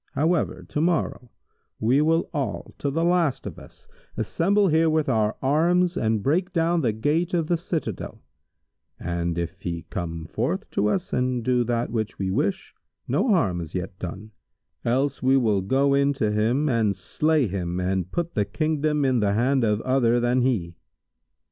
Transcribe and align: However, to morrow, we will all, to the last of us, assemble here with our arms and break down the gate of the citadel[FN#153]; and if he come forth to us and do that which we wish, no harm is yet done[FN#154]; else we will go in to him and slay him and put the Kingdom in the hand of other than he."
However, 0.13 0.65
to 0.69 0.81
morrow, 0.81 1.29
we 1.79 2.01
will 2.01 2.27
all, 2.33 2.73
to 2.79 2.89
the 2.89 3.03
last 3.03 3.45
of 3.45 3.59
us, 3.59 3.87
assemble 4.17 4.67
here 4.67 4.89
with 4.89 5.07
our 5.07 5.35
arms 5.43 5.95
and 5.95 6.23
break 6.23 6.51
down 6.51 6.81
the 6.81 6.91
gate 6.91 7.35
of 7.35 7.45
the 7.45 7.53
citadel[FN#153]; 7.55 8.17
and 8.99 9.37
if 9.37 9.61
he 9.61 9.85
come 9.91 10.25
forth 10.25 10.67
to 10.71 10.87
us 10.87 11.13
and 11.13 11.43
do 11.45 11.63
that 11.65 11.91
which 11.91 12.17
we 12.17 12.31
wish, 12.31 12.73
no 13.07 13.27
harm 13.27 13.61
is 13.61 13.75
yet 13.75 13.99
done[FN#154]; 13.99 14.31
else 14.85 15.21
we 15.21 15.37
will 15.37 15.61
go 15.61 15.93
in 15.93 16.13
to 16.13 16.31
him 16.31 16.67
and 16.67 16.95
slay 16.95 17.47
him 17.47 17.79
and 17.79 18.11
put 18.11 18.33
the 18.33 18.43
Kingdom 18.43 19.05
in 19.05 19.19
the 19.19 19.33
hand 19.33 19.63
of 19.63 19.81
other 19.81 20.19
than 20.19 20.41
he." 20.41 20.73